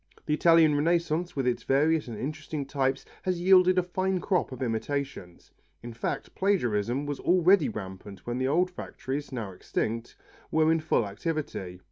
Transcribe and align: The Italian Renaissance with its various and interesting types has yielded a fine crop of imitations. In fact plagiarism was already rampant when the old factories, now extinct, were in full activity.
The 0.25 0.33
Italian 0.33 0.73
Renaissance 0.73 1.35
with 1.35 1.45
its 1.45 1.61
various 1.61 2.07
and 2.07 2.17
interesting 2.17 2.65
types 2.65 3.05
has 3.21 3.39
yielded 3.39 3.77
a 3.77 3.83
fine 3.83 4.19
crop 4.19 4.51
of 4.51 4.63
imitations. 4.63 5.51
In 5.83 5.93
fact 5.93 6.33
plagiarism 6.33 7.05
was 7.05 7.19
already 7.19 7.69
rampant 7.69 8.25
when 8.25 8.39
the 8.39 8.47
old 8.47 8.71
factories, 8.71 9.31
now 9.31 9.51
extinct, 9.51 10.17
were 10.49 10.71
in 10.71 10.79
full 10.79 11.05
activity. 11.05 11.79